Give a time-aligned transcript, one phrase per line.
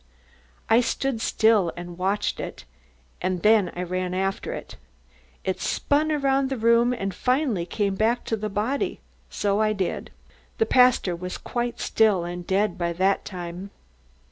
[0.67, 2.65] I stood still and watched it,
[3.21, 4.75] then I ran after it.
[5.45, 8.99] It spun around the room and finally came back to the body.
[9.29, 10.11] So did I.
[10.57, 13.69] The pastor was quite still and dead by that time."